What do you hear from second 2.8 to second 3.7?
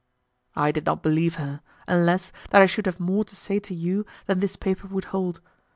have more to say